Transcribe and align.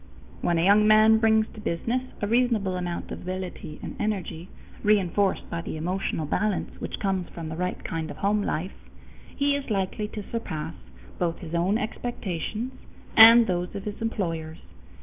When 0.41 0.57
a 0.57 0.65
young 0.65 0.87
man 0.87 1.19
brings 1.19 1.45
to 1.53 1.59
business 1.61 2.01
a 2.23 2.27
reasonable 2.27 2.75
amount 2.75 3.11
of 3.11 3.21
ability 3.21 3.79
and 3.83 3.95
energy, 3.99 4.49
reinforced 4.81 5.47
by 5.51 5.61
the 5.61 5.77
emotional 5.77 6.25
balance 6.25 6.71
which 6.81 6.97
comes 6.99 7.29
from 7.29 7.49
the 7.49 7.55
right 7.55 7.83
kind 7.83 8.09
of 8.09 8.17
home 8.17 8.41
life, 8.41 8.89
he 9.35 9.55
is 9.55 9.69
likely 9.69 10.07
to 10.07 10.23
surpass 10.31 10.73
both 11.19 11.37
his 11.37 11.53
own 11.53 11.77
expectations 11.77 12.71
and 13.15 13.45
those 13.45 13.75
of 13.75 13.83
his 13.83 14.01
employers. 14.01 14.57